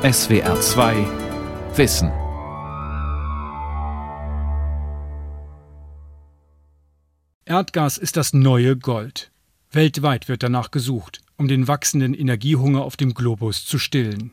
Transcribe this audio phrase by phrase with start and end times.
[0.00, 0.94] SWR 2
[1.74, 2.12] Wissen.
[7.44, 9.32] Erdgas ist das neue Gold.
[9.72, 14.30] Weltweit wird danach gesucht, um den wachsenden Energiehunger auf dem Globus zu stillen.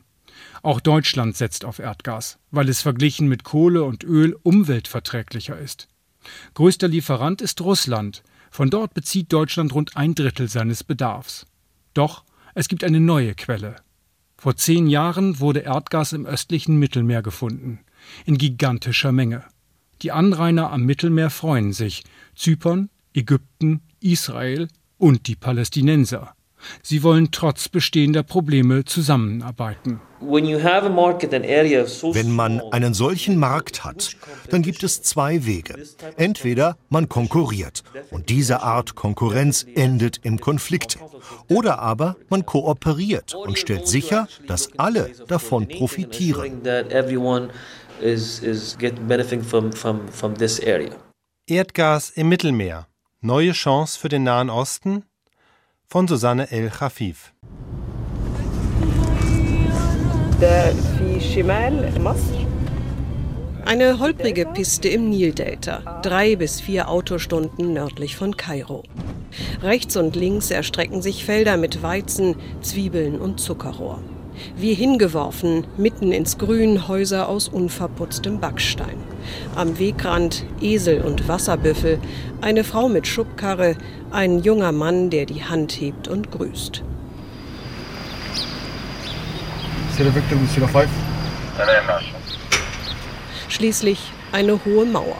[0.62, 5.88] Auch Deutschland setzt auf Erdgas, weil es verglichen mit Kohle und Öl umweltverträglicher ist.
[6.54, 8.22] Größter Lieferant ist Russland.
[8.52, 11.44] Von dort bezieht Deutschland rund ein Drittel seines Bedarfs.
[11.92, 12.22] Doch
[12.54, 13.84] es gibt eine neue Quelle.
[14.46, 17.80] Vor zehn Jahren wurde Erdgas im östlichen Mittelmeer gefunden,
[18.26, 19.42] in gigantischer Menge.
[20.02, 22.04] Die Anrainer am Mittelmeer freuen sich,
[22.36, 26.36] Zypern, Ägypten, Israel und die Palästinenser.
[26.82, 30.00] Sie wollen trotz bestehender Probleme zusammenarbeiten.
[30.20, 34.16] Wenn man einen solchen Markt hat,
[34.50, 35.76] dann gibt es zwei Wege.
[36.16, 40.98] Entweder man konkurriert und diese Art Konkurrenz endet im Konflikt.
[41.48, 46.62] Oder aber man kooperiert und stellt sicher, dass alle davon profitieren.
[51.48, 52.88] Erdgas im Mittelmeer.
[53.20, 55.04] Neue Chance für den Nahen Osten?
[55.88, 57.32] Von Susanne El Khafif.
[63.64, 68.82] Eine holprige Piste im Nildelta, drei bis vier Autostunden nördlich von Kairo.
[69.62, 74.00] Rechts und links erstrecken sich Felder mit Weizen, Zwiebeln und Zuckerrohr.
[74.56, 78.96] Wie hingeworfen, mitten ins Grün Häuser aus unverputztem Backstein.
[79.54, 81.98] Am Wegrand Esel und Wasserbüffel,
[82.40, 83.76] eine Frau mit Schubkarre,
[84.10, 86.82] ein junger Mann, der die Hand hebt und grüßt.
[93.48, 93.98] Schließlich
[94.32, 95.16] eine hohe Mauer,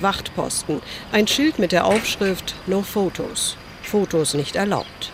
[0.00, 5.12] Wachtposten, ein Schild mit der Aufschrift No Photos, Fotos nicht erlaubt.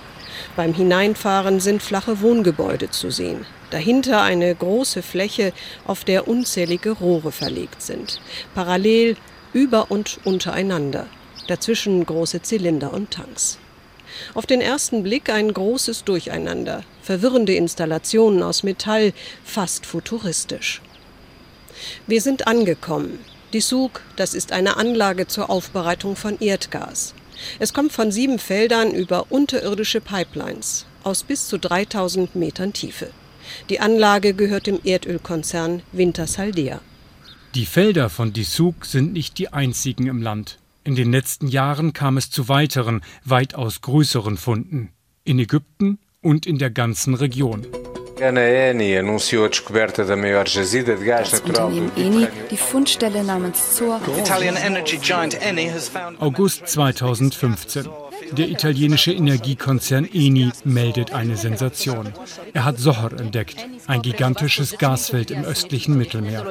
[0.59, 3.47] Beim Hineinfahren sind flache Wohngebäude zu sehen.
[3.71, 5.53] Dahinter eine große Fläche,
[5.87, 8.21] auf der unzählige Rohre verlegt sind.
[8.57, 9.17] Parallel,
[9.53, 11.07] über und untereinander.
[11.47, 13.61] Dazwischen große Zylinder und Tanks.
[14.35, 19.13] Auf den ersten Blick ein großes Durcheinander, verwirrende Installationen aus Metall,
[19.45, 20.83] fast futuristisch.
[22.09, 23.21] Wir sind angekommen.
[23.53, 27.15] Die Sug, das ist eine Anlage zur Aufbereitung von Erdgas.
[27.59, 33.11] Es kommt von sieben Feldern über unterirdische Pipelines aus bis zu 3000 Metern Tiefe.
[33.71, 36.81] Die Anlage gehört dem Erdölkonzern Wintersaldea.
[37.55, 40.59] Die Felder von Dissuk sind nicht die einzigen im Land.
[40.85, 44.91] In den letzten Jahren kam es zu weiteren, weitaus größeren Funden.
[45.25, 47.67] In Ägypten und in der ganzen Region.
[51.31, 54.01] Das Unternehmen Eni, die Fundstelle namens Zor.
[56.19, 57.89] August 2015.
[58.33, 62.13] Der italienische Energiekonzern Eni meldet eine Sensation.
[62.53, 63.57] Er hat Sohar entdeckt,
[63.87, 66.45] ein gigantisches Gasfeld im östlichen Mittelmeer.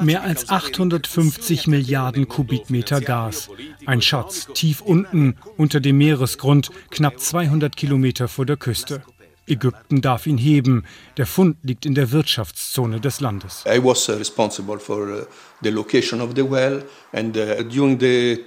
[0.00, 3.50] Mehr als 850 Milliarden Kubikmeter Gas.
[3.84, 9.02] Ein Schatz tief unten unter dem Meeresgrund, knapp 200 Kilometer vor der Küste.
[9.46, 10.84] Ägypten darf ihn heben.
[11.16, 13.64] Der Fund liegt in der Wirtschaftszone des Landes.
[13.66, 15.24] I was uh, responsible for uh,
[15.62, 16.82] the location of the well
[17.12, 18.44] and uh, during the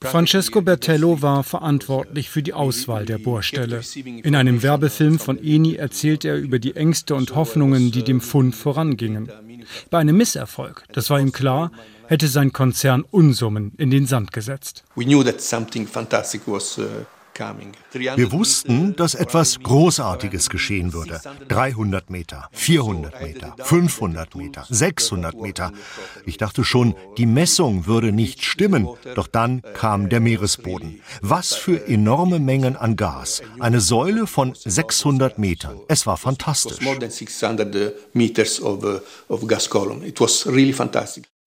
[0.00, 3.80] Francesco Bertello war verantwortlich für die Auswahl der Bohrstelle.
[3.94, 8.54] In einem Werbefilm von Eni erzählt er über die Ängste und Hoffnungen, die dem Fund
[8.54, 9.28] vorangingen.
[9.90, 11.72] Bei einem Misserfolg, das war ihm klar,
[12.06, 14.84] hätte sein Konzern Unsummen in den Sand gesetzt.
[14.94, 16.78] We knew that something fantastic was
[18.16, 21.20] wir wussten, dass etwas Großartiges geschehen würde.
[21.48, 25.72] 300 Meter, 400 Meter, 500 Meter, 600 Meter.
[26.26, 31.00] Ich dachte schon, die Messung würde nicht stimmen, doch dann kam der Meeresboden.
[31.20, 33.42] Was für enorme Mengen an Gas.
[33.58, 35.80] Eine Säule von 600 Metern.
[35.88, 36.78] Es war fantastisch.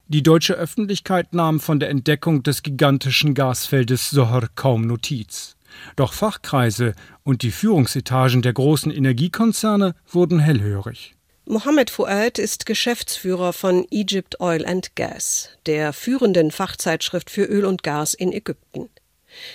[0.09, 5.56] Die deutsche Öffentlichkeit nahm von der Entdeckung des gigantischen Gasfeldes Sohar kaum Notiz.
[5.96, 6.94] Doch Fachkreise
[7.24, 11.16] und die Führungsetagen der großen Energiekonzerne wurden hellhörig.
[11.46, 17.84] Mohammed Fuad ist Geschäftsführer von Egypt Oil and Gas, der führenden Fachzeitschrift für Öl und
[17.84, 18.90] Gas in Ägypten.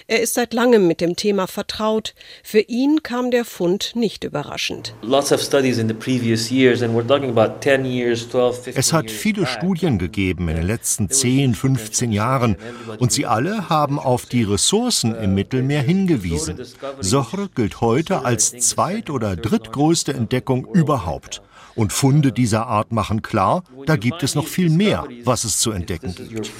[0.06, 2.14] Er ist seit langem mit dem Thema vertraut.
[2.42, 4.94] Für ihn kam der Fund nicht überraschend.
[8.74, 12.56] Es hat viele Studien gegeben in den letzten 10, 15 Jahren
[12.98, 16.60] und sie alle haben auf die Ressourcen im Mittelmeer hingewiesen.
[17.00, 21.42] Sohr gilt heute als zweit- oder drittgrößte Entdeckung überhaupt.
[21.74, 25.70] Und Funde dieser Art machen klar, da gibt es noch viel mehr, was es zu
[25.70, 26.50] entdecken gibt.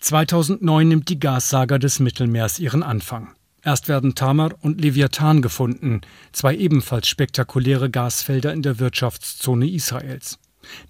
[0.00, 3.34] 2009 nimmt die Gassaga des Mittelmeers ihren Anfang.
[3.64, 6.00] Erst werden Tamar und Leviathan gefunden,
[6.32, 10.38] zwei ebenfalls spektakuläre Gasfelder in der Wirtschaftszone Israels.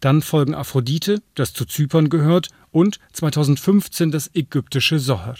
[0.00, 5.36] Dann folgen Aphrodite, das zu Zypern gehört, und 2015 das ägyptische Soher.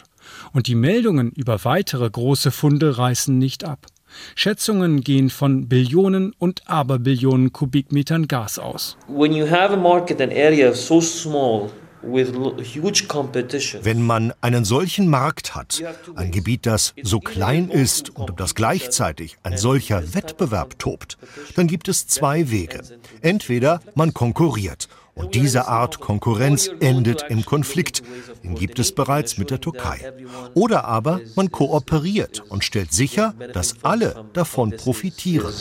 [0.52, 3.86] Und die Meldungen über weitere große Funde reißen nicht ab.
[4.34, 8.96] Schätzungen gehen von Billionen und Aberbillionen Kubikmetern Gas aus.
[9.06, 11.70] When you have a market, an area so small,
[13.82, 15.82] wenn man einen solchen Markt hat,
[16.14, 21.18] ein Gebiet, das so klein ist und um das gleichzeitig ein solcher Wettbewerb tobt,
[21.56, 22.82] dann gibt es zwei Wege.
[23.20, 28.02] Entweder man konkurriert und diese Art Konkurrenz endet im Konflikt.
[28.44, 30.12] Den gibt es bereits mit der Türkei.
[30.54, 35.52] Oder aber man kooperiert und stellt sicher, dass alle davon profitieren.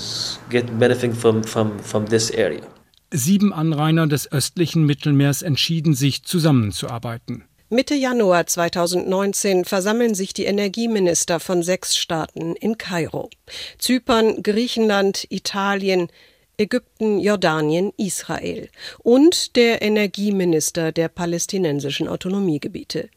[3.11, 7.45] Sieben Anrainer des östlichen Mittelmeers entschieden sich zusammenzuarbeiten.
[7.69, 13.29] Mitte Januar 2019 versammeln sich die Energieminister von sechs Staaten in Kairo.
[13.77, 16.09] Zypern, Griechenland, Italien,
[16.57, 18.69] Ägypten, Jordanien, Israel
[18.99, 23.09] und der Energieminister der palästinensischen Autonomiegebiete.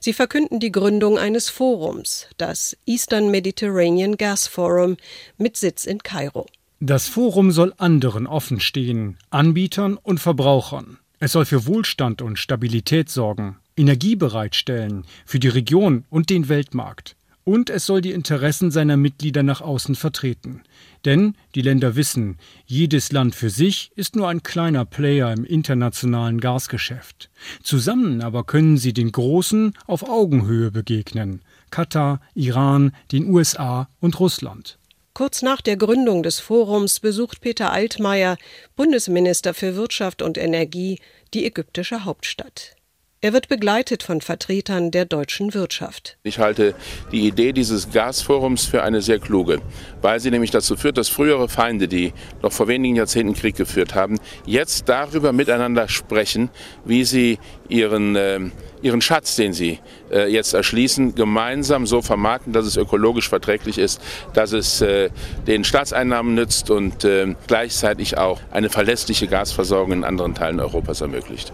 [0.00, 4.96] Sie verkünden die Gründung eines Forums, das Eastern Mediterranean Gas Forum,
[5.36, 6.46] mit Sitz in Kairo.
[6.80, 10.98] Das Forum soll anderen offenstehen, Anbietern und Verbrauchern.
[11.18, 17.16] Es soll für Wohlstand und Stabilität sorgen, Energie bereitstellen für die Region und den Weltmarkt.
[17.42, 20.62] Und es soll die Interessen seiner Mitglieder nach außen vertreten.
[21.04, 26.40] Denn die Länder wissen, jedes Land für sich ist nur ein kleiner Player im internationalen
[26.40, 27.28] Gasgeschäft.
[27.60, 31.42] Zusammen aber können sie den Großen auf Augenhöhe begegnen.
[31.72, 34.78] Katar, Iran, den USA und Russland.
[35.18, 38.38] Kurz nach der Gründung des Forums besucht Peter Altmaier,
[38.76, 41.00] Bundesminister für Wirtschaft und Energie,
[41.34, 42.76] die ägyptische Hauptstadt.
[43.20, 46.16] Er wird begleitet von Vertretern der deutschen Wirtschaft.
[46.22, 46.76] Ich halte
[47.10, 49.60] die Idee dieses Gasforums für eine sehr kluge,
[50.00, 52.12] weil sie nämlich dazu führt, dass frühere Feinde, die
[52.42, 56.48] noch vor wenigen Jahrzehnten Krieg geführt haben, jetzt darüber miteinander sprechen,
[56.84, 58.38] wie sie ihren, äh,
[58.82, 59.80] ihren Schatz, den sie
[60.12, 64.00] äh, jetzt erschließen, gemeinsam so vermarkten, dass es ökologisch verträglich ist,
[64.32, 65.10] dass es äh,
[65.48, 71.52] den Staatseinnahmen nützt und äh, gleichzeitig auch eine verlässliche Gasversorgung in anderen Teilen Europas ermöglicht.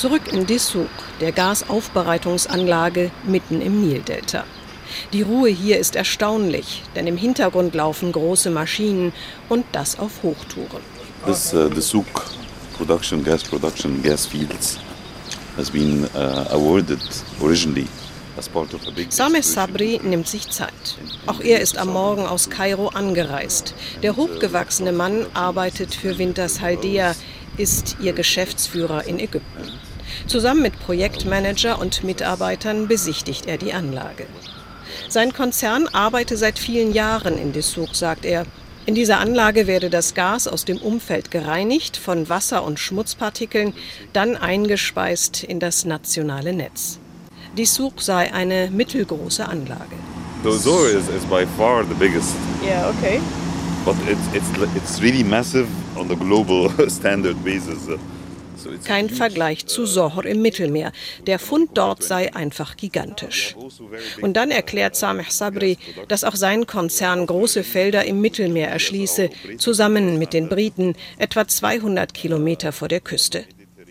[0.00, 0.88] Zurück in Dessouq,
[1.20, 4.44] der Gasaufbereitungsanlage mitten im Nildelta.
[5.12, 9.12] Die Ruhe hier ist erstaunlich, denn im Hintergrund laufen große Maschinen
[9.50, 10.80] und das auf Hochtouren.
[11.26, 12.06] This uh, Dessouq
[12.78, 14.78] production, gas production, gas fields
[15.58, 16.98] has been uh, awarded
[17.42, 17.86] originally
[19.10, 20.96] Sameh Sabri nimmt sich Zeit.
[21.26, 23.74] Auch er ist am Morgen aus Kairo angereist.
[24.02, 27.14] Der hochgewachsene Mann arbeitet für Winters Haldea,
[27.58, 29.89] ist ihr Geschäftsführer in Ägypten.
[30.26, 34.26] Zusammen mit Projektmanager und Mitarbeitern besichtigt er die Anlage.
[35.08, 38.46] Sein Konzern arbeite seit vielen Jahren in Dessouq, sagt er.
[38.86, 43.74] In dieser Anlage werde das Gas aus dem Umfeld gereinigt von Wasser- und Schmutzpartikeln,
[44.12, 46.98] dann eingespeist in das nationale Netz.
[47.56, 49.96] Dessouq sei eine mittelgroße Anlage.
[50.42, 52.34] Dozor is, is by far the biggest.
[52.64, 53.20] Yeah, okay.
[53.84, 55.68] But it's, it's, it's really massive
[55.98, 57.88] on the global standard basis.
[58.84, 60.92] Kein Vergleich zu Sohor im Mittelmeer.
[61.26, 63.56] Der Fund dort sei einfach gigantisch.
[64.20, 70.18] Und dann erklärt Sameh Sabri, dass auch sein Konzern große Felder im Mittelmeer erschließe, zusammen
[70.18, 73.44] mit den Briten, etwa 200 Kilometer vor der Küste.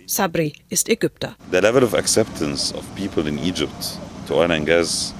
[0.05, 1.35] Sabri ist Ägypter.
[1.51, 5.13] The level of acceptance of people in Egypt to oil and gas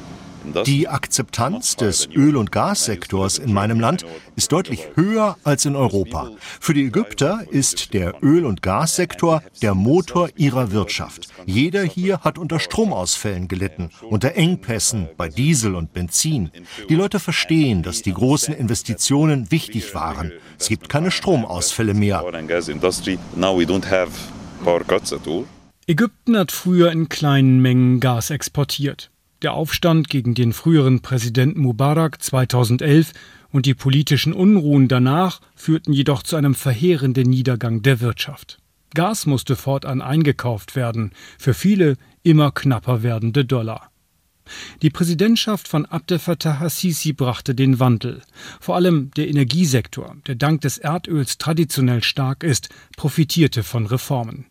[0.66, 4.06] die Akzeptanz des Öl- und Gassektors in meinem Land
[4.36, 6.32] ist deutlich höher als in Europa.
[6.60, 11.30] Für die Ägypter ist der Öl- und Gassektor der Motor ihrer Wirtschaft.
[11.46, 16.52] Jeder hier hat unter Stromausfällen gelitten, unter Engpässen bei Diesel und Benzin.
[16.90, 20.32] Die Leute verstehen, dass die großen Investitionen wichtig waren.
[20.58, 22.24] Es gibt keine Stromausfälle mehr.
[25.88, 29.10] Ägypten hat früher in kleinen Mengen Gas exportiert.
[29.42, 33.14] Der Aufstand gegen den früheren Präsidenten Mubarak 2011
[33.52, 38.58] und die politischen Unruhen danach führten jedoch zu einem verheerenden Niedergang der Wirtschaft.
[38.94, 43.92] Gas musste fortan eingekauft werden, für viele immer knapper werdende Dollar.
[44.82, 48.22] Die Präsidentschaft von Abdel Fattah Hassisi brachte den Wandel.
[48.60, 52.68] Vor allem der Energiesektor, der dank des Erdöls traditionell stark ist,
[52.98, 54.48] profitierte von Reformen.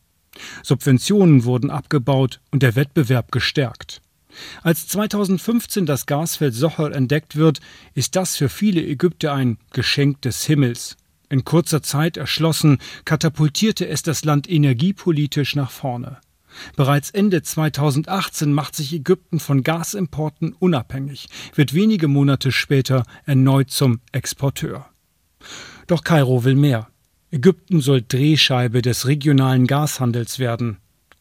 [0.62, 4.00] Subventionen wurden abgebaut und der Wettbewerb gestärkt.
[4.62, 7.60] Als 2015 das Gasfeld Socher entdeckt wird,
[7.94, 10.96] ist das für viele Ägypter ein Geschenk des Himmels.
[11.30, 16.18] In kurzer Zeit erschlossen, katapultierte es das Land energiepolitisch nach vorne.
[16.76, 24.00] Bereits Ende 2018 macht sich Ägypten von Gasimporten unabhängig, wird wenige Monate später erneut zum
[24.12, 24.86] Exporteur.
[25.86, 26.88] Doch Kairo will mehr.
[27.30, 30.78] Ägypten soll Drehscheibe des regionalen Gashandels werden.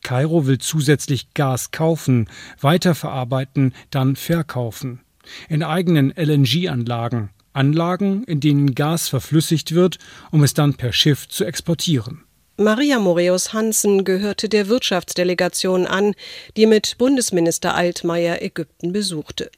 [0.08, 2.30] Kairo will zusätzlich Gas kaufen,
[2.62, 5.02] weiterverarbeiten, dann verkaufen.
[5.50, 9.98] In eigenen LNG-Anlagen, Anlagen, in denen Gas verflüssigt wird,
[10.32, 12.24] um es dann per Schiff zu exportieren.
[12.56, 16.14] Maria Moreus Hansen gehörte der Wirtschaftsdelegation an,
[16.56, 19.52] die mit Bundesminister Altmaier Ägypten besuchte.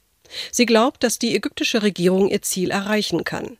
[0.50, 3.56] Sie glaubt, dass die ägyptische Regierung ihr Ziel erreichen kann.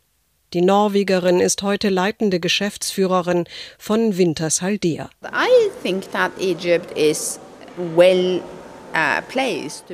[0.53, 3.45] Die Norwegerin ist heute leitende Geschäftsführerin
[3.79, 5.09] von Wintershaldea.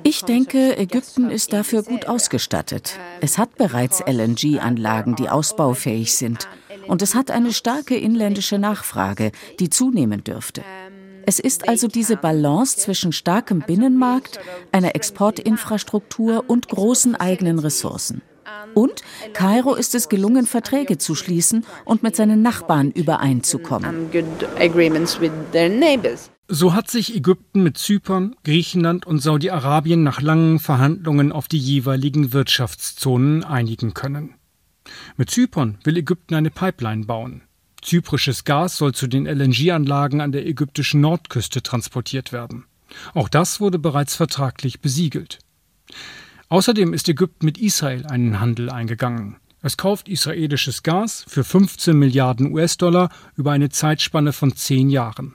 [0.03, 2.99] Ich denke, Ägypten ist dafür gut ausgestattet.
[3.21, 6.49] Es hat bereits LNG-Anlagen, die ausbaufähig sind
[6.89, 10.63] und es hat eine starke inländische Nachfrage, die zunehmen dürfte.
[11.27, 14.39] Es ist also diese Balance zwischen starkem Binnenmarkt,
[14.73, 18.23] einer Exportinfrastruktur und großen eigenen Ressourcen.
[18.75, 24.11] Und Kairo ist es gelungen, Verträge zu schließen und mit seinen Nachbarn übereinzukommen.
[26.49, 32.33] So hat sich Ägypten mit Zypern, Griechenland und Saudi-Arabien nach langen Verhandlungen auf die jeweiligen
[32.33, 34.35] Wirtschaftszonen einigen können.
[35.17, 37.43] Mit Zypern will Ägypten eine Pipeline bauen.
[37.83, 42.65] Zyprisches Gas soll zu den LNG-Anlagen an der ägyptischen Nordküste transportiert werden.
[43.15, 45.41] Auch das wurde bereits vertraglich besiegelt.
[46.49, 49.37] Außerdem ist Ägypten mit Israel einen Handel eingegangen.
[49.63, 55.35] Es kauft israelisches Gas für 15 Milliarden US-Dollar über eine Zeitspanne von zehn Jahren.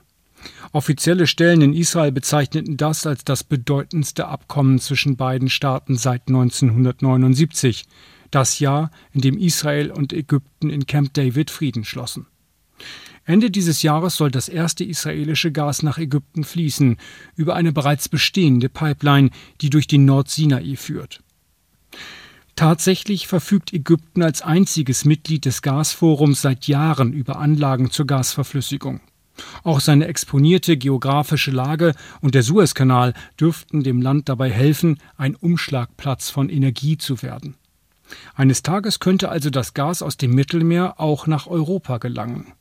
[0.72, 7.86] Offizielle Stellen in Israel bezeichneten das als das bedeutendste Abkommen zwischen beiden Staaten seit 1979
[8.32, 12.28] das Jahr, in dem Israel und Ägypten in Camp David Frieden schlossen.
[13.32, 16.98] Ende dieses Jahres soll das erste israelische Gas nach Ägypten fließen,
[17.38, 19.30] über eine bereits bestehende Pipeline,
[19.62, 21.22] die durch den Nordsinai führt.
[22.58, 29.00] Tatsächlich verfügt Ägypten als einziges Mitglied des Gasforums seit Jahren über Anlagen zur Gasverflüssigung.
[29.64, 36.30] Auch seine exponierte geografische Lage und der Suezkanal dürften dem Land dabei helfen, ein Umschlagplatz
[36.30, 37.56] von Energie zu werden.
[38.36, 42.52] Eines Tages könnte also das Gas aus dem Mittelmeer auch nach Europa gelangen.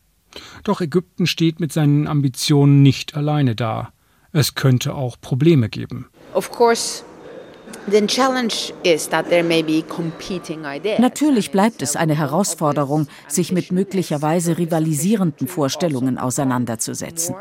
[0.65, 3.93] Doch Ägypten steht mit seinen Ambitionen nicht alleine da.
[4.33, 6.09] Es könnte auch Probleme geben.
[6.35, 7.05] Of course
[10.99, 17.35] Natürlich bleibt es eine Herausforderung, sich mit möglicherweise rivalisierenden Vorstellungen auseinanderzusetzen.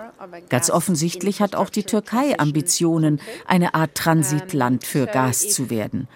[0.50, 6.08] Ganz offensichtlich hat auch die Türkei Ambitionen, eine Art Transitland für Gas zu werden.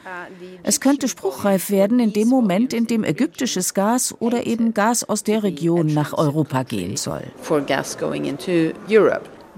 [0.63, 5.23] Es könnte spruchreif werden in dem Moment, in dem ägyptisches Gas oder eben Gas aus
[5.23, 7.23] der Region nach Europa gehen soll.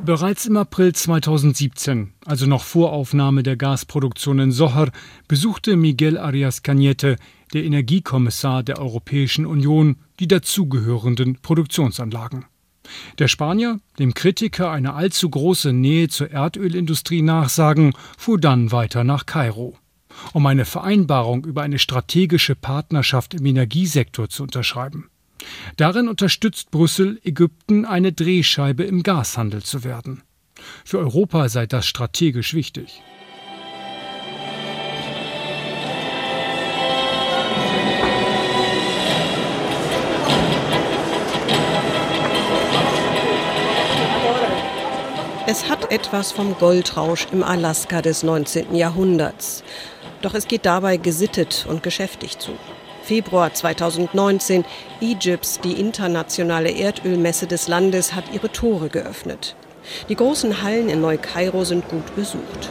[0.04, 4.92] Bereits im April 2017, also noch vor Aufnahme der Gasproduktion in Sohar,
[5.28, 7.18] besuchte Miguel Arias Cañete,
[7.54, 12.46] der Energiekommissar der Europäischen Union, die dazugehörenden Produktionsanlagen.
[13.20, 19.26] Der Spanier, dem Kritiker eine allzu große Nähe zur Erdölindustrie nachsagen, fuhr dann weiter nach
[19.26, 19.78] Kairo,
[20.34, 25.10] um eine Vereinbarung über eine strategische Partnerschaft im Energiesektor zu unterschreiben.
[25.78, 30.24] Darin unterstützt Brüssel Ägypten, eine Drehscheibe im Gashandel zu werden.
[30.84, 33.02] Für Europa sei das strategisch wichtig.
[45.48, 48.74] Es hat etwas vom Goldrausch im Alaska des 19.
[48.74, 49.64] Jahrhunderts.
[50.22, 52.54] Doch es geht dabei gesittet und geschäftig zu.
[53.06, 54.66] Februar 2019,
[55.00, 59.56] Egypts, die internationale Erdölmesse des Landes, hat ihre Tore geöffnet.
[60.10, 62.70] Die großen Hallen in Neu-Kairo sind gut besucht.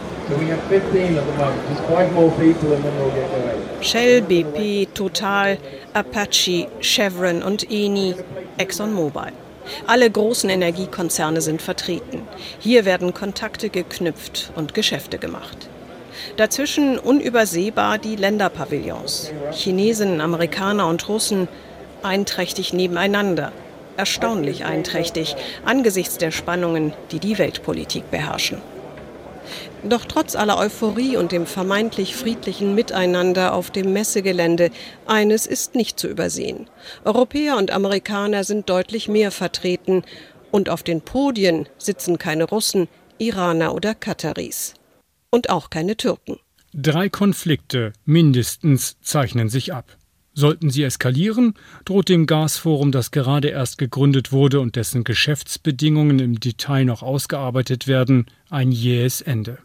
[3.80, 5.58] Shell, BP, Total,
[5.92, 8.16] Apache, Chevron und Eni,
[8.56, 9.32] ExxonMobil.
[9.86, 12.22] Alle großen Energiekonzerne sind vertreten.
[12.58, 15.68] Hier werden Kontakte geknüpft und Geschäfte gemacht.
[16.36, 19.32] Dazwischen unübersehbar die Länderpavillons.
[19.52, 21.48] Chinesen, Amerikaner und Russen
[22.02, 23.52] einträchtig nebeneinander.
[23.96, 28.58] Erstaunlich einträchtig angesichts der Spannungen, die die Weltpolitik beherrschen.
[29.82, 34.70] Doch trotz aller Euphorie und dem vermeintlich friedlichen Miteinander auf dem Messegelände,
[35.06, 36.68] eines ist nicht zu übersehen.
[37.04, 40.02] Europäer und Amerikaner sind deutlich mehr vertreten
[40.50, 44.74] und auf den Podien sitzen keine Russen, Iraner oder Kataris
[45.34, 46.38] und auch keine Türken.
[46.72, 49.96] Drei Konflikte mindestens zeichnen sich ab.
[50.32, 56.38] Sollten sie eskalieren, droht dem Gasforum, das gerade erst gegründet wurde und dessen Geschäftsbedingungen im
[56.38, 59.58] Detail noch ausgearbeitet werden, ein jähes Ende.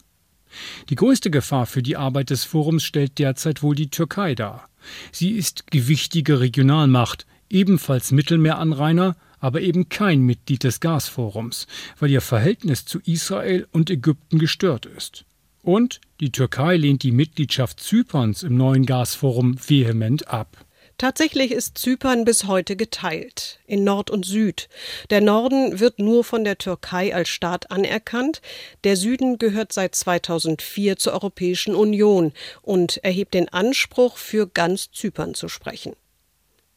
[0.88, 4.68] Die größte Gefahr für die Arbeit des Forums stellt derzeit wohl die Türkei dar.
[5.12, 11.68] Sie ist gewichtige Regionalmacht, ebenfalls Mittelmeeranrainer, aber eben kein Mitglied des Gasforums,
[12.00, 15.24] weil ihr Verhältnis zu Israel und Ägypten gestört ist.
[15.62, 20.64] Und die Türkei lehnt die Mitgliedschaft Zyperns im neuen Gasforum vehement ab.
[21.00, 24.68] Tatsächlich ist Zypern bis heute geteilt in Nord und Süd.
[25.08, 28.42] Der Norden wird nur von der Türkei als Staat anerkannt,
[28.84, 35.32] der Süden gehört seit 2004 zur Europäischen Union und erhebt den Anspruch, für ganz Zypern
[35.32, 35.94] zu sprechen.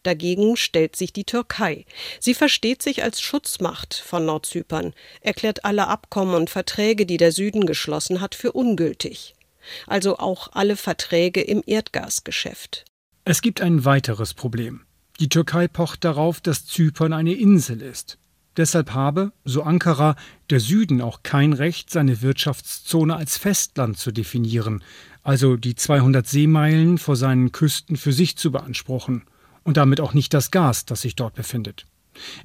[0.03, 1.85] Dagegen stellt sich die Türkei.
[2.19, 7.65] Sie versteht sich als Schutzmacht von Nordzypern, erklärt alle Abkommen und Verträge, die der Süden
[7.65, 9.33] geschlossen hat, für ungültig.
[9.87, 12.83] Also auch alle Verträge im Erdgasgeschäft.
[13.23, 14.81] Es gibt ein weiteres Problem.
[15.21, 18.17] Die Türkei pocht darauf, dass Zypern eine Insel ist.
[18.57, 20.15] Deshalb habe, so Ankara,
[20.49, 24.83] der Süden auch kein Recht, seine Wirtschaftszone als Festland zu definieren,
[25.23, 29.23] also die 200 Seemeilen vor seinen Küsten für sich zu beanspruchen
[29.63, 31.85] und damit auch nicht das Gas, das sich dort befindet.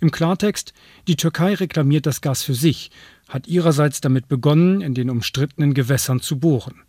[0.00, 0.72] Im Klartext,
[1.06, 2.90] die Türkei reklamiert das Gas für sich,
[3.28, 6.82] hat ihrerseits damit begonnen, in den umstrittenen Gewässern zu bohren.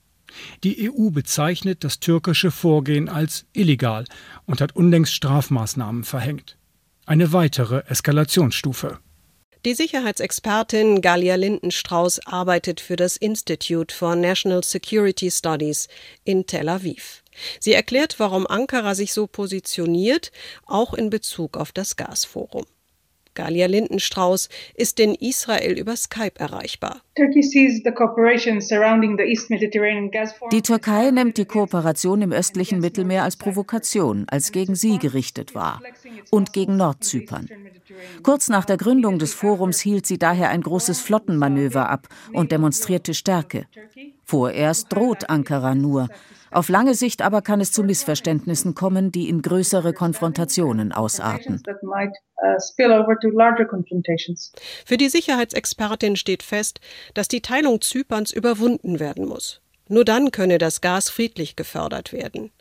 [0.63, 4.05] Die EU bezeichnet das türkische Vorgehen als illegal
[4.45, 6.57] und hat unlängst Strafmaßnahmen verhängt.
[7.05, 8.99] Eine weitere Eskalationsstufe.
[9.65, 15.89] Die Sicherheitsexpertin Galia Lindenstrauß arbeitet für das Institute for National Security Studies
[16.23, 17.23] in Tel Aviv.
[17.59, 20.31] Sie erklärt, warum Ankara sich so positioniert,
[20.65, 22.65] auch in Bezug auf das Gasforum.
[23.39, 27.01] Galia Lindenstrauß ist in Israel über Skype erreichbar.
[30.51, 35.81] Die Türkei nimmt die Kooperation im östlichen Mittelmeer als Provokation, als gegen sie gerichtet wahr
[36.31, 37.47] und gegen Nordzypern.
[38.23, 43.13] Kurz nach der Gründung des Forums hielt sie daher ein großes Flottenmanöver ab und demonstrierte
[43.13, 43.67] Stärke.
[44.25, 46.09] Vorerst droht Ankara nur,
[46.51, 51.61] auf lange Sicht aber kann es zu Missverständnissen kommen, die in größere Konfrontationen ausarten.
[54.85, 56.79] Für die Sicherheitsexpertin steht fest,
[57.13, 59.61] dass die Teilung Zyperns überwunden werden muss.
[59.87, 62.51] Nur dann könne das Gas friedlich gefördert werden.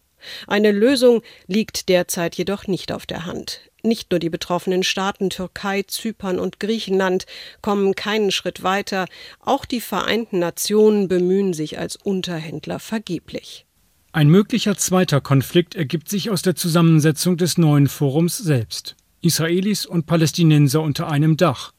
[0.46, 3.60] Eine Lösung liegt derzeit jedoch nicht auf der Hand.
[3.84, 7.26] Nicht nur die betroffenen Staaten Türkei, Zypern und Griechenland
[7.62, 9.06] kommen keinen Schritt weiter,
[9.40, 13.67] auch die Vereinten Nationen bemühen sich als Unterhändler vergeblich.
[14.12, 18.96] Ein möglicher zweiter Konflikt ergibt sich aus der Zusammensetzung des neuen Forums selbst.
[19.20, 21.72] Israelis und Palästinenser unter einem Dach,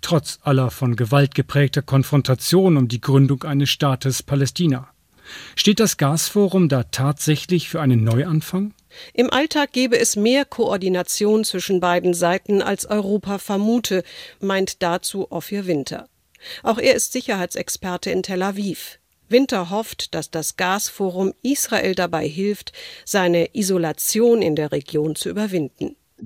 [0.00, 4.88] trotz aller von Gewalt geprägter Konfrontation um die Gründung eines Staates Palästina.
[5.54, 8.74] Steht das Gasforum da tatsächlich für einen Neuanfang?
[9.12, 14.02] Im Alltag gebe es mehr Koordination zwischen beiden Seiten, als Europa vermute,
[14.40, 16.08] meint dazu Ophir Winter.
[16.62, 18.98] Auch er ist Sicherheitsexperte in Tel Aviv.
[19.28, 22.72] Winter hofft, dass das Gasforum Israel dabei hilft,
[23.04, 25.96] seine Isolation in der Region zu überwinden.
[26.18, 26.24] Uh.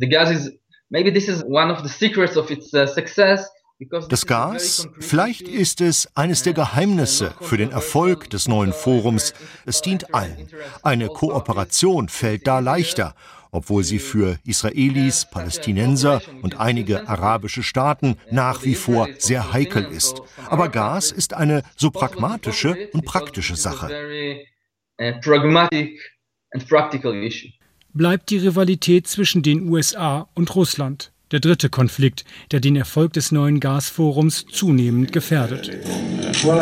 [4.11, 9.33] Das Gas, vielleicht ist es eines der Geheimnisse für den Erfolg des neuen Forums.
[9.65, 10.49] Es dient allen.
[10.83, 13.15] Eine Kooperation fällt da leichter
[13.51, 20.23] obwohl sie für Israelis, Palästinenser und einige arabische Staaten nach wie vor sehr heikel ist.
[20.49, 23.89] Aber Gas ist eine so pragmatische und praktische Sache.
[27.93, 31.13] Bleibt die Rivalität zwischen den USA und Russland.
[31.33, 35.69] Der dritte Konflikt, der den Erfolg des neuen Gasforums zunehmend gefährdet.
[36.43, 36.59] Well,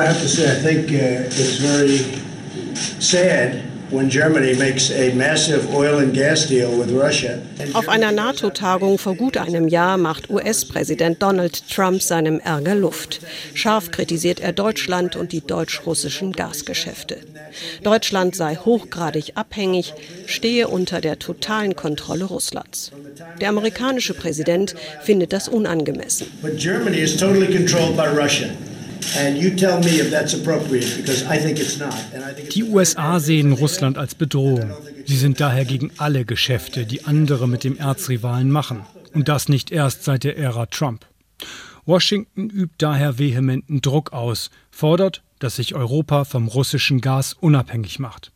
[7.72, 13.20] Auf einer NATO-Tagung vor gut einem Jahr macht US-Präsident Donald Trump seinem Ärger Luft.
[13.54, 17.16] Scharf kritisiert er Deutschland und die deutsch-russischen Gasgeschäfte.
[17.82, 19.94] Deutschland sei hochgradig abhängig,
[20.26, 22.92] stehe unter der totalen Kontrolle Russlands.
[23.40, 26.26] Der amerikanische Präsident findet das unangemessen.
[26.42, 28.48] But Germany is totally controlled by Russia.
[32.54, 34.72] Die USA sehen Russland als Bedrohung.
[35.06, 38.82] Sie sind daher gegen alle Geschäfte, die andere mit dem Erzrivalen machen.
[39.14, 41.06] Und das nicht erst seit der Ära Trump.
[41.86, 48.32] Washington übt daher vehementen Druck aus, fordert, dass sich Europa vom russischen Gas unabhängig macht.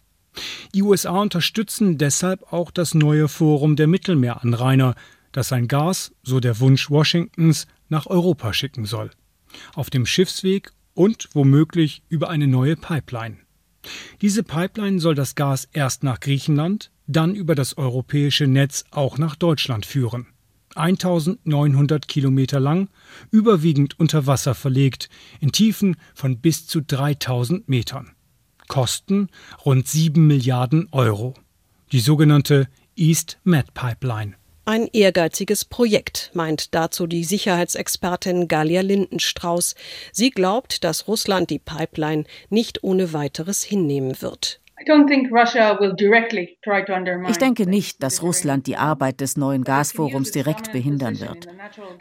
[0.75, 4.95] Die USA unterstützen deshalb auch das neue Forum der Mittelmeeranrainer,
[5.33, 9.11] das sein Gas, so der Wunsch Washingtons, nach Europa schicken soll
[9.75, 13.39] auf dem Schiffsweg und womöglich über eine neue Pipeline.
[14.21, 19.37] Diese Pipeline soll das Gas erst nach Griechenland, dann über das europäische Netz auch nach
[19.37, 20.27] Deutschland führen.
[20.75, 22.89] 1900 Kilometer lang,
[23.31, 25.11] überwiegend unter Wasser verlegt,
[25.41, 28.13] in Tiefen von bis zu 3000 Metern.
[28.69, 29.29] Kosten
[29.65, 31.35] rund 7 Milliarden Euro.
[31.91, 34.35] Die sogenannte East Med Pipeline.
[34.65, 39.75] Ein ehrgeiziges Projekt, meint dazu die Sicherheitsexpertin Galia Lindenstrauß.
[40.13, 44.61] Sie glaubt, dass Russland die Pipeline nicht ohne weiteres hinnehmen wird.
[47.29, 51.49] Ich denke nicht, dass Russland die Arbeit des neuen Gasforums direkt behindern wird.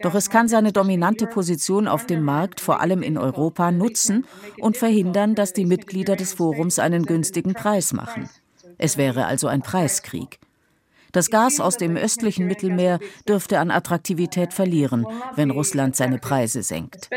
[0.03, 4.25] Doch es kann seine dominante Position auf dem Markt, vor allem in Europa, nutzen
[4.59, 8.29] und verhindern, dass die Mitglieder des Forums einen günstigen Preis machen.
[8.77, 10.39] Es wäre also ein Preiskrieg.
[11.11, 17.09] Das Gas aus dem östlichen Mittelmeer dürfte an Attraktivität verlieren, wenn Russland seine Preise senkt.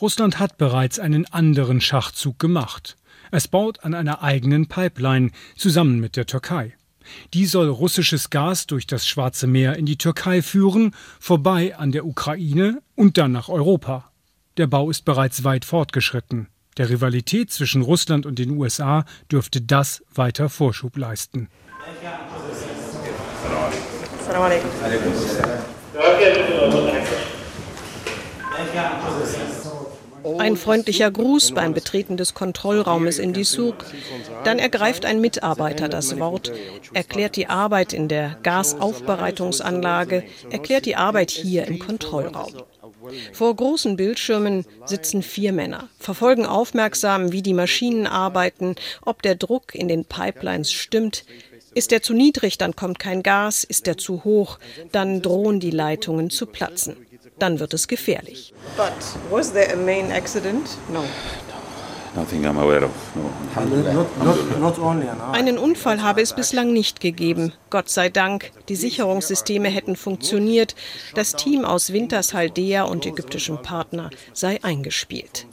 [0.00, 2.96] Russland hat bereits einen anderen Schachzug gemacht.
[3.30, 6.74] Es baut an einer eigenen Pipeline zusammen mit der Türkei.
[7.34, 12.04] Die soll russisches Gas durch das Schwarze Meer in die Türkei führen, vorbei an der
[12.04, 14.10] Ukraine und dann nach Europa.
[14.56, 16.48] Der Bau ist bereits weit fortgeschritten.
[16.76, 21.48] Der Rivalität zwischen Russland und den USA dürfte das weiter Vorschub leisten.
[30.38, 33.86] Ein freundlicher Gruß beim Betreten des Kontrollraumes in die Souk.
[34.44, 36.52] Dann ergreift ein Mitarbeiter das Wort,
[36.92, 42.52] erklärt die Arbeit in der Gasaufbereitungsanlage, erklärt die Arbeit hier im Kontrollraum.
[43.32, 49.74] Vor großen Bildschirmen sitzen vier Männer, verfolgen aufmerksam, wie die Maschinen arbeiten, ob der Druck
[49.74, 51.24] in den Pipelines stimmt.
[51.74, 54.58] Ist er zu niedrig, dann kommt kein Gas, ist er zu hoch,
[54.92, 56.96] dann drohen die Leitungen zu platzen.
[57.38, 58.54] Dann wird es gefährlich.
[58.76, 58.92] But
[59.30, 60.78] was there a main accident?
[60.90, 61.04] No.
[65.32, 67.52] Einen Unfall habe es bislang nicht gegeben.
[67.70, 68.52] Gott sei Dank.
[68.68, 70.74] Die Sicherungssysteme hätten funktioniert.
[71.14, 75.46] Das Team aus Wintershaldea und ägyptischem Partner sei eingespielt.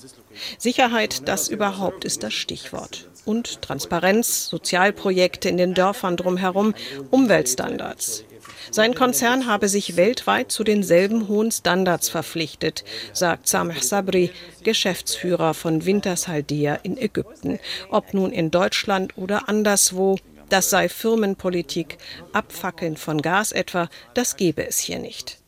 [0.57, 3.09] Sicherheit, das überhaupt ist das Stichwort.
[3.25, 6.73] Und Transparenz, Sozialprojekte in den Dörfern drumherum,
[7.11, 8.25] Umweltstandards.
[8.71, 14.31] Sein Konzern habe sich weltweit zu denselben hohen Standards verpflichtet, sagt Sameh Sabri,
[14.63, 17.59] Geschäftsführer von Wintershaldea in Ägypten.
[17.89, 20.17] Ob nun in Deutschland oder anderswo,
[20.49, 21.97] das sei Firmenpolitik,
[22.31, 25.39] Abfackeln von Gas etwa, das gebe es hier nicht.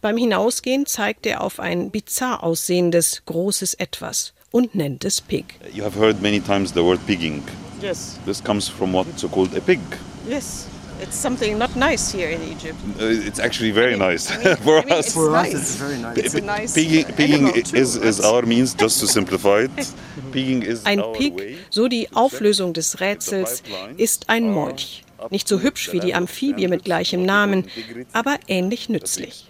[0.00, 5.44] Beim Hinausgehen zeigt er auf ein bizarr aussehendes großes Etwas und nennt es Pig.
[5.72, 7.42] You have heard many times the word pigging.
[7.80, 8.18] Yes.
[8.26, 9.80] This comes from what's so called a pig.
[10.28, 10.66] Yes.
[11.00, 12.78] It's something not nice here in Egypt.
[13.00, 15.14] Uh, it's actually very I mean, nice I mean, for I mean, us.
[15.14, 15.54] For nice.
[15.54, 16.18] us, it's very nice.
[16.18, 19.94] It's a nice pigging, pigging is, is our means, just to simplify it.
[20.32, 23.62] Pigging is ein Pig, so die Auflösung des Rätsels,
[23.96, 25.04] ist ein Molch.
[25.30, 27.66] Nicht so hübsch wie die Amphibie mit gleichem Namen,
[28.12, 29.46] aber ähnlich nützlich.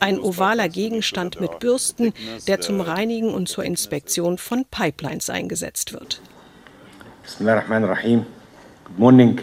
[0.00, 2.12] Ein ovaler Gegenstand mit Bürsten,
[2.46, 6.20] der zum Reinigen und zur Inspektion von Pipelines eingesetzt wird.
[7.22, 8.26] Bismillahirrahmanirrahim.
[8.84, 9.40] Good morning,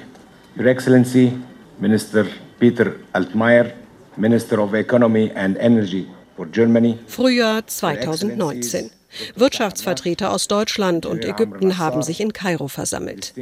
[0.55, 1.33] Your Excellency,
[1.81, 2.27] Minister
[2.59, 3.73] Peter Altmaier,
[4.15, 6.99] Minister of Economy and Energy for Germany.
[7.07, 9.00] Frühjahr 2019.
[9.35, 13.33] Wirtschaftsvertreter aus Deutschland und Ägypten haben sich in Kairo versammelt.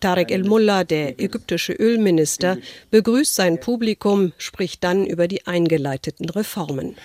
[0.00, 2.58] Tarek El-Mullah, der ägyptische Ölminister,
[2.90, 6.96] begrüßt sein Publikum, spricht dann über die eingeleiteten Reformen.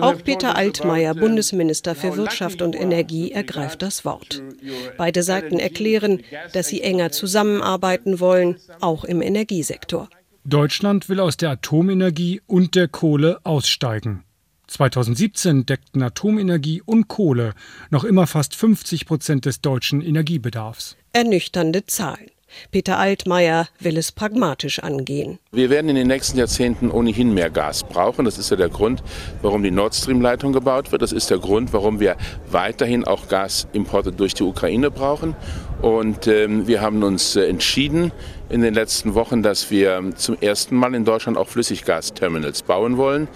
[0.00, 4.42] Auch Peter Altmaier, Bundesminister für Wirtschaft und Energie, ergreift das Wort.
[4.96, 6.22] Beide Seiten erklären,
[6.52, 10.08] dass sie enger zusammenarbeiten wollen, auch im Energiesektor.
[10.44, 14.24] Deutschland will aus der Atomenergie und der Kohle aussteigen.
[14.68, 17.54] 2017 deckten Atomenergie und Kohle
[17.90, 20.96] noch immer fast 50 Prozent des deutschen Energiebedarfs.
[21.12, 22.30] Ernüchternde Zahlen.
[22.70, 25.38] Peter Altmaier will es pragmatisch angehen.
[25.52, 28.24] Wir werden in den nächsten Jahrzehnten ohnehin mehr Gas brauchen.
[28.24, 29.02] Das ist ja der Grund,
[29.42, 31.02] warum die Nord Stream-Leitung gebaut wird.
[31.02, 32.16] Das ist der Grund, warum wir
[32.50, 35.36] weiterhin auch Gasimporte durch die Ukraine brauchen.
[35.82, 38.12] Und ähm, wir haben uns äh, entschieden
[38.48, 43.28] in den letzten Wochen, dass wir zum ersten Mal in Deutschland auch Flüssiggasterminals bauen wollen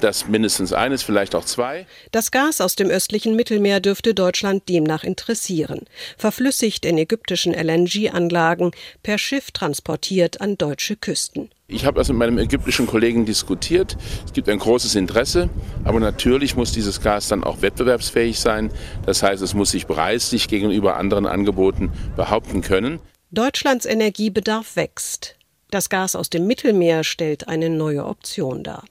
[0.00, 1.86] das mindestens eines, vielleicht auch zwei.
[2.12, 5.86] Das Gas aus dem östlichen Mittelmeer dürfte Deutschland demnach interessieren.
[6.16, 11.50] Verflüssigt in ägyptischen LNG-Anlagen, per Schiff transportiert an deutsche Küsten.
[11.68, 13.96] Ich habe das mit meinem ägyptischen Kollegen diskutiert.
[14.24, 15.48] Es gibt ein großes Interesse,
[15.84, 18.70] aber natürlich muss dieses Gas dann auch wettbewerbsfähig sein.
[19.04, 23.00] Das heißt, es muss sich preislich gegenüber anderen Angeboten behaupten können.
[23.32, 25.36] Deutschlands Energiebedarf wächst.
[25.70, 28.84] Das Gas aus dem Mittelmeer stellt eine neue Option dar.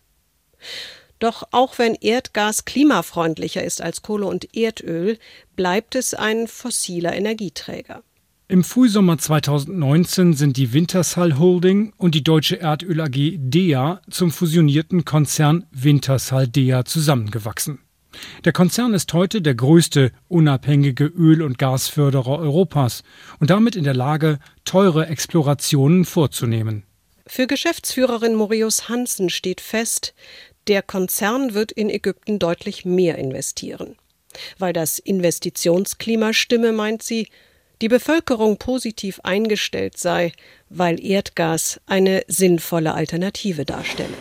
[1.19, 5.17] Doch auch wenn Erdgas klimafreundlicher ist als Kohle und Erdöl,
[5.55, 8.03] bleibt es ein fossiler Energieträger.
[8.47, 15.03] Im Frühsommer 2019 sind die Wintershall Holding und die deutsche Erdöl AG DEA zum fusionierten
[15.03, 17.79] Konzern Wintershall DEA zusammengewachsen.
[18.43, 23.03] Der Konzern ist heute der größte unabhängige Öl- und Gasförderer Europas
[23.39, 26.83] und damit in der Lage, teure Explorationen vorzunehmen.
[27.27, 30.13] Für Geschäftsführerin Morius Hansen steht fest,
[30.67, 33.95] der Konzern wird in Ägypten deutlich mehr investieren.
[34.57, 37.27] Weil das Investitionsklima stimme, meint sie,
[37.81, 40.31] die Bevölkerung positiv eingestellt sei,
[40.69, 44.13] weil Erdgas eine sinnvolle Alternative darstelle.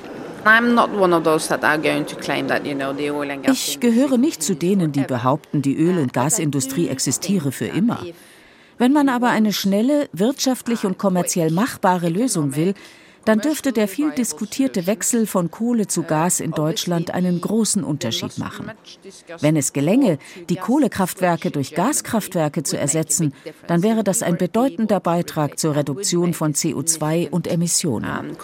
[3.46, 8.04] Ich gehöre nicht zu denen, die behaupten, die Öl- und Gasindustrie existiere für immer.
[8.76, 12.74] Wenn man aber eine schnelle, wirtschaftlich und kommerziell machbare Lösung will,
[13.24, 18.38] dann dürfte der viel diskutierte Wechsel von Kohle zu Gas in Deutschland einen großen Unterschied
[18.38, 18.70] machen.
[19.40, 23.34] Wenn es gelänge, die Kohlekraftwerke durch Gaskraftwerke zu ersetzen,
[23.66, 28.36] dann wäre das ein bedeutender Beitrag zur Reduktion von CO2 und Emissionen.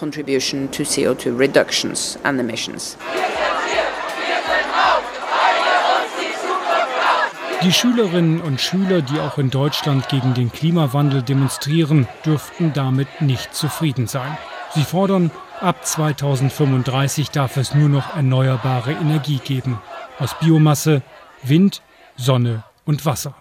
[7.62, 13.54] Die Schülerinnen und Schüler, die auch in Deutschland gegen den Klimawandel demonstrieren, dürften damit nicht
[13.54, 14.38] zufrieden sein.
[14.72, 19.80] Sie fordern, ab 2035 darf es nur noch erneuerbare Energie geben.
[20.20, 21.02] Aus Biomasse,
[21.42, 21.82] Wind,
[22.16, 23.34] Sonne und Wasser.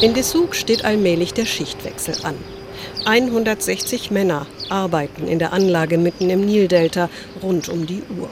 [0.00, 2.36] In Dessug steht allmählich der Schichtwechsel an.
[3.04, 7.10] 160 Männer arbeiten in der Anlage mitten im Nildelta
[7.42, 8.30] rund um die Uhr.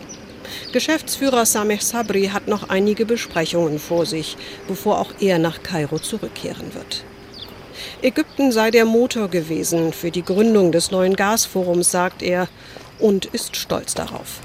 [0.73, 4.37] Geschäftsführer Sameh Sabri hat noch einige Besprechungen vor sich,
[4.69, 7.05] bevor auch er nach Kairo zurückkehren wird.
[8.01, 12.49] Ägypten sei der Motor gewesen für die Gründung des neuen Gasforums, sagt er,
[13.01, 14.39] und ist stolz darauf.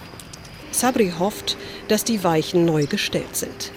[0.71, 1.55] Sabri hofft,
[1.87, 3.71] dass die Weichen neu gestellt sind.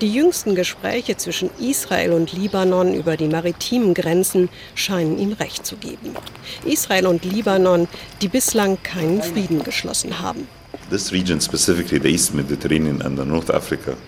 [0.00, 5.76] Die jüngsten Gespräche zwischen Israel und Libanon über die maritimen Grenzen scheinen ihm recht zu
[5.76, 6.16] geben.
[6.64, 7.88] Israel und Libanon,
[8.22, 10.48] die bislang keinen Frieden geschlossen haben.
[10.88, 13.98] This region, specifically the East Mediterranean and the North Africa,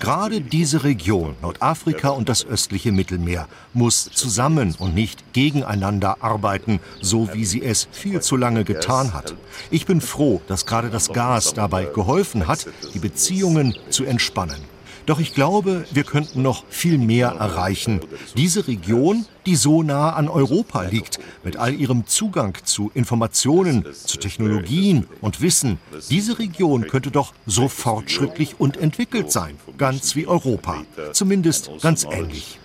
[0.00, 7.32] Gerade diese Region, Nordafrika und das östliche Mittelmeer, muss zusammen und nicht gegeneinander arbeiten, so
[7.32, 9.34] wie sie es viel zu lange getan hat.
[9.70, 14.71] Ich bin froh, dass gerade das Gas dabei geholfen hat, die Beziehungen zu entspannen.
[15.06, 18.00] Doch ich glaube, wir könnten noch viel mehr erreichen.
[18.36, 24.18] Diese Region, die so nah an Europa liegt, mit all ihrem Zugang zu Informationen, zu
[24.18, 25.78] Technologien und Wissen,
[26.10, 30.84] diese Region könnte doch so fortschrittlich und entwickelt sein, ganz wie Europa.
[31.12, 32.58] Zumindest ganz ähnlich.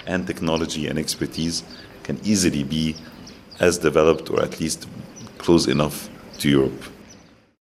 [3.59, 4.87] As developed or at least
[5.39, 6.96] close enough to Europe.